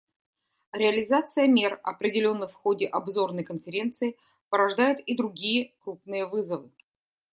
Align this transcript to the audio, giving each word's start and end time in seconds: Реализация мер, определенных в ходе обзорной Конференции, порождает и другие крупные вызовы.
Реализация 0.73 1.47
мер, 1.47 1.79
определенных 1.83 2.49
в 2.49 2.55
ходе 2.55 2.87
обзорной 2.87 3.43
Конференции, 3.43 4.17
порождает 4.49 4.99
и 4.99 5.15
другие 5.15 5.75
крупные 5.83 6.27
вызовы. 6.27 6.71